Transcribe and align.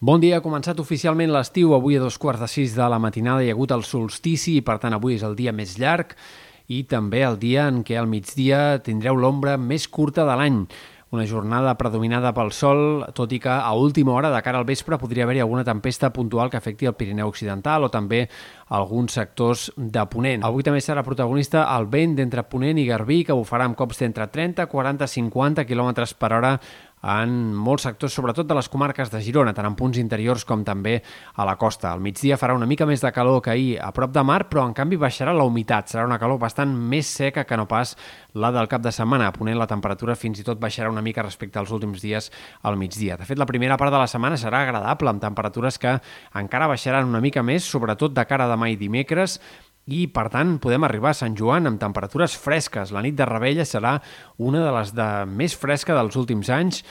Bon 0.00 0.16
dia, 0.16 0.38
ha 0.38 0.40
començat 0.40 0.78
oficialment 0.80 1.28
l'estiu. 1.28 1.74
Avui 1.76 1.98
a 1.98 2.00
dos 2.00 2.14
quarts 2.16 2.40
de 2.40 2.46
sis 2.48 2.72
de 2.72 2.86
la 2.88 2.96
matinada 2.96 3.42
hi 3.44 3.50
ha 3.50 3.52
hagut 3.52 3.74
el 3.76 3.82
solstici 3.84 4.54
i, 4.56 4.62
per 4.64 4.78
tant, 4.80 4.94
avui 4.96 5.18
és 5.18 5.24
el 5.28 5.34
dia 5.36 5.52
més 5.52 5.74
llarg 5.76 6.14
i 6.72 6.78
també 6.88 7.20
el 7.26 7.36
dia 7.42 7.66
en 7.68 7.82
què 7.84 7.98
al 8.00 8.08
migdia 8.08 8.78
tindreu 8.86 9.20
l'ombra 9.20 9.58
més 9.60 9.84
curta 9.92 10.24
de 10.24 10.38
l'any. 10.40 10.62
Una 11.10 11.26
jornada 11.26 11.74
predominada 11.74 12.30
pel 12.32 12.52
sol, 12.54 13.02
tot 13.12 13.32
i 13.34 13.40
que 13.42 13.50
a 13.50 13.72
última 13.74 14.12
hora, 14.14 14.30
de 14.30 14.40
cara 14.46 14.60
al 14.62 14.64
vespre, 14.64 14.96
podria 14.96 15.24
haver-hi 15.26 15.42
alguna 15.42 15.66
tempesta 15.66 16.12
puntual 16.14 16.48
que 16.48 16.56
afecti 16.56 16.86
el 16.86 16.94
Pirineu 16.94 17.28
Occidental 17.28 17.84
o 17.84 17.90
també 17.90 18.22
alguns 18.70 19.18
sectors 19.18 19.72
de 19.76 20.04
Ponent. 20.06 20.46
Avui 20.46 20.62
també 20.62 20.80
serà 20.80 21.02
protagonista 21.02 21.66
el 21.74 21.90
vent 21.90 22.14
d'entre 22.14 22.46
Ponent 22.46 22.78
i 22.78 22.86
Garbí, 22.86 23.24
que 23.26 23.34
bufarà 23.34 23.66
amb 23.66 23.76
cops 23.76 24.00
d'entre 24.00 24.30
30, 24.30 24.70
40, 24.70 25.10
50 25.18 25.66
km 25.66 25.90
per 26.14 26.32
hora 26.38 26.54
en 27.02 27.54
molts 27.56 27.86
sectors, 27.86 28.12
sobretot 28.12 28.48
de 28.48 28.56
les 28.56 28.68
comarques 28.68 29.08
de 29.08 29.20
Girona, 29.24 29.54
tant 29.56 29.64
en 29.64 29.76
punts 29.76 29.96
interiors 30.00 30.44
com 30.44 30.64
també 30.66 30.98
a 31.34 31.46
la 31.48 31.56
costa. 31.56 31.94
Al 31.94 32.02
migdia 32.04 32.36
farà 32.36 32.54
una 32.56 32.68
mica 32.68 32.84
més 32.88 33.00
de 33.00 33.12
calor 33.12 33.40
que 33.40 33.54
ahir 33.54 33.78
a 33.80 33.88
prop 33.96 34.12
de 34.12 34.24
mar, 34.26 34.42
però 34.50 34.66
en 34.68 34.74
canvi 34.76 34.98
baixarà 35.00 35.32
la 35.36 35.46
humitat. 35.48 35.88
Serà 35.88 36.04
una 36.04 36.18
calor 36.20 36.38
bastant 36.42 36.74
més 36.74 37.08
seca 37.08 37.46
que 37.48 37.56
no 37.56 37.66
pas 37.70 37.96
la 38.34 38.52
del 38.52 38.68
cap 38.68 38.84
de 38.84 38.92
setmana. 38.92 39.32
Ponent 39.32 39.58
la 39.58 39.68
temperatura 39.70 40.18
fins 40.18 40.42
i 40.42 40.44
tot 40.44 40.60
baixarà 40.60 40.92
una 40.92 41.04
mica 41.04 41.24
respecte 41.24 41.58
als 41.58 41.72
últims 41.72 42.04
dies 42.04 42.30
al 42.62 42.76
migdia. 42.76 43.16
De 43.16 43.24
fet, 43.24 43.40
la 43.40 43.48
primera 43.48 43.80
part 43.80 43.94
de 43.94 44.02
la 44.02 44.10
setmana 44.10 44.36
serà 44.36 44.66
agradable, 44.66 45.10
amb 45.10 45.24
temperatures 45.24 45.80
que 45.80 45.96
encara 46.36 46.68
baixaran 46.68 47.08
una 47.08 47.24
mica 47.24 47.42
més, 47.42 47.64
sobretot 47.64 48.12
de 48.12 48.26
cara 48.28 48.44
a 48.44 48.52
demà 48.52 48.68
i 48.70 48.76
dimecres, 48.76 49.40
i, 49.90 50.06
per 50.10 50.28
tant, 50.32 50.56
podem 50.62 50.86
arribar 50.86 51.12
a 51.12 51.18
Sant 51.18 51.34
Joan 51.38 51.66
amb 51.68 51.80
temperatures 51.82 52.36
fresques. 52.38 52.92
La 52.94 53.02
nit 53.04 53.16
de 53.18 53.26
Rebella 53.28 53.66
serà 53.66 53.96
una 54.38 54.62
de 54.64 54.74
les 54.78 54.94
de 54.96 55.08
més 55.26 55.56
fresca 55.58 55.96
dels 55.98 56.18
últims 56.20 56.50
anys 56.54 56.84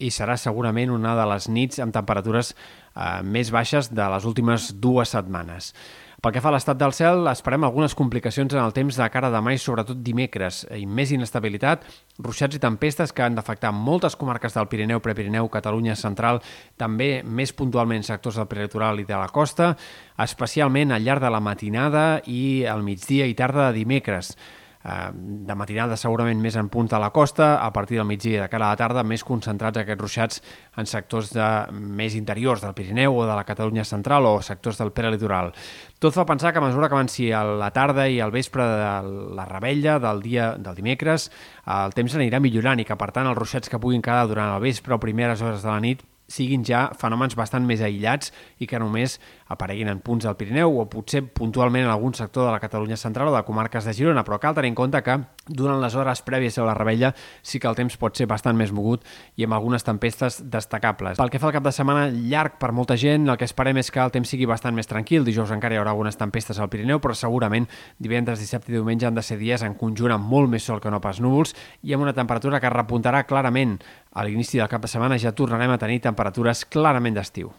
i 0.00 0.10
serà 0.10 0.36
segurament 0.40 0.90
una 0.90 1.14
de 1.18 1.26
les 1.30 1.48
nits 1.52 1.80
amb 1.80 1.94
temperatures 1.94 2.54
eh, 2.54 3.20
més 3.22 3.52
baixes 3.54 3.92
de 3.92 4.06
les 4.14 4.28
últimes 4.28 4.72
dues 4.80 5.12
setmanes. 5.16 5.74
Pel 6.20 6.34
que 6.34 6.40
fa 6.44 6.50
a 6.50 6.52
l'estat 6.52 6.76
del 6.76 6.92
cel, 6.92 7.24
esperem 7.30 7.64
algunes 7.64 7.94
complicacions 7.96 8.52
en 8.52 8.60
el 8.60 8.74
temps 8.76 8.98
de 9.00 9.06
cara 9.08 9.30
a 9.30 9.32
demà 9.32 9.54
i 9.56 9.60
sobretot 9.62 10.02
dimecres, 10.04 10.66
i 10.76 10.84
més 10.84 11.14
inestabilitat, 11.16 11.86
ruixats 12.20 12.58
i 12.58 12.60
tempestes 12.60 13.14
que 13.16 13.24
han 13.24 13.38
d'afectar 13.38 13.72
moltes 13.72 14.18
comarques 14.20 14.52
del 14.52 14.68
Pirineu, 14.68 15.00
Prepirineu, 15.00 15.48
Catalunya 15.48 15.96
Central, 15.96 16.42
també 16.76 17.22
més 17.24 17.56
puntualment 17.56 18.04
sectors 18.04 18.36
del 18.36 18.50
prelitoral 18.52 19.00
i 19.00 19.08
de 19.08 19.16
la 19.16 19.32
costa, 19.32 19.72
especialment 20.20 20.92
al 20.92 21.08
llarg 21.08 21.24
de 21.24 21.32
la 21.32 21.40
matinada 21.40 22.06
i 22.28 22.66
al 22.68 22.84
migdia 22.84 23.24
i 23.24 23.38
tarda 23.38 23.70
de 23.70 23.80
dimecres 23.80 24.34
de 24.80 25.54
matinada 25.60 25.96
segurament 26.00 26.40
més 26.40 26.56
en 26.56 26.70
punta 26.72 26.96
a 26.96 27.00
la 27.02 27.10
costa, 27.12 27.58
a 27.60 27.68
partir 27.72 27.98
del 27.98 28.06
migdia 28.08 28.42
de 28.42 28.48
cara 28.48 28.70
a 28.70 28.72
la 28.72 28.80
tarda 28.80 29.02
més 29.04 29.24
concentrats 29.28 29.82
aquests 29.82 30.00
ruixats 30.00 30.40
en 30.80 30.88
sectors 30.88 31.34
de, 31.34 31.48
més 31.76 32.16
interiors 32.16 32.64
del 32.64 32.72
Pirineu 32.74 33.18
o 33.20 33.26
de 33.28 33.34
la 33.36 33.44
Catalunya 33.44 33.84
central 33.84 34.24
o 34.24 34.38
sectors 34.40 34.80
del 34.80 34.92
prelitoral. 34.96 35.52
Tot 36.00 36.16
fa 36.16 36.24
pensar 36.24 36.54
que 36.54 36.62
a 36.62 36.64
mesura 36.64 36.88
que 36.88 36.96
avanci 36.96 37.28
a 37.32 37.42
la 37.44 37.68
tarda 37.76 38.08
i 38.08 38.20
al 38.24 38.32
vespre 38.32 38.64
de 38.64 39.34
la 39.36 39.44
rebella 39.44 39.98
del 40.00 40.22
dia 40.24 40.54
del 40.56 40.78
dimecres, 40.78 41.28
el 41.68 41.92
temps 41.92 42.16
anirà 42.16 42.40
millorant 42.40 42.80
i 42.80 42.88
que, 42.88 42.96
per 42.96 43.10
tant, 43.12 43.28
els 43.28 43.36
ruixats 43.36 43.68
que 43.68 43.82
puguin 43.82 44.00
quedar 44.00 44.24
durant 44.32 44.54
el 44.54 44.64
vespre 44.64 44.96
o 44.96 45.02
primeres 45.02 45.44
hores 45.44 45.60
de 45.60 45.68
la 45.68 45.80
nit 45.84 46.06
siguin 46.30 46.62
ja 46.66 46.86
fenòmens 46.96 47.34
bastant 47.38 47.66
més 47.66 47.82
aïllats 47.82 48.30
i 48.62 48.68
que 48.70 48.78
només 48.78 49.18
apareguin 49.50 49.90
en 49.90 50.00
punts 50.04 50.24
del 50.24 50.36
Pirineu 50.38 50.76
o 50.78 50.86
potser 50.90 51.24
puntualment 51.26 51.84
en 51.84 51.90
algun 51.90 52.14
sector 52.14 52.46
de 52.46 52.54
la 52.54 52.62
Catalunya 52.62 52.96
central 52.96 53.32
o 53.32 53.34
de 53.34 53.42
comarques 53.44 53.84
de 53.84 53.94
Girona, 53.96 54.22
però 54.24 54.38
cal 54.38 54.54
tenir 54.54 54.70
en 54.70 54.78
compte 54.78 55.02
que 55.02 55.18
durant 55.50 55.80
les 55.82 55.96
hores 55.98 56.22
prèvies 56.22 56.58
a 56.58 56.66
la 56.68 56.76
rebella 56.78 57.12
sí 57.42 57.58
que 57.58 57.66
el 57.66 57.74
temps 57.74 57.96
pot 57.98 58.16
ser 58.16 58.28
bastant 58.30 58.56
més 58.56 58.70
mogut 58.70 59.02
i 59.36 59.46
amb 59.46 59.56
algunes 59.58 59.84
tempestes 59.84 60.38
destacables. 60.52 61.18
Pel 61.18 61.32
que 61.32 61.40
fa 61.42 61.50
al 61.50 61.56
cap 61.56 61.66
de 61.66 61.74
setmana 61.74 62.06
llarg 62.14 62.60
per 62.62 62.70
molta 62.76 62.96
gent, 63.00 63.26
el 63.28 63.38
que 63.40 63.48
esperem 63.48 63.80
és 63.82 63.90
que 63.90 64.02
el 64.02 64.14
temps 64.14 64.30
sigui 64.30 64.46
bastant 64.46 64.76
més 64.76 64.88
tranquil. 64.90 65.26
Dijous 65.26 65.50
encara 65.50 65.74
hi 65.74 65.80
haurà 65.80 65.94
algunes 65.96 66.18
tempestes 66.20 66.60
al 66.60 66.70
Pirineu, 66.70 67.00
però 67.02 67.16
segurament 67.18 67.66
divendres, 67.98 68.38
dissabte 68.38 68.70
i 68.70 68.76
diumenge 68.76 69.08
han 69.08 69.18
de 69.18 69.24
ser 69.26 69.40
dies 69.40 69.64
en 69.66 69.74
conjunt 69.74 70.14
amb 70.14 70.30
molt 70.30 70.50
més 70.52 70.66
sol 70.66 70.80
que 70.80 70.92
no 70.92 71.02
pas 71.02 71.18
núvols 71.20 71.56
i 71.82 71.94
amb 71.96 72.06
una 72.06 72.14
temperatura 72.14 72.60
que 72.62 72.70
repuntarà 72.70 73.24
clarament. 73.26 73.80
A 74.10 74.24
l'inici 74.26 74.58
del 74.58 74.70
cap 74.70 74.82
de 74.82 74.90
setmana 74.90 75.18
ja 75.22 75.30
tornarem 75.30 75.70
a 75.70 75.78
tenir 75.78 76.00
temperatures 76.02 76.64
clarament 76.66 77.14
d'estiu. 77.14 77.52